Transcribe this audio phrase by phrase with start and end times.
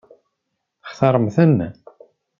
[0.83, 1.59] Textaṛem-ten?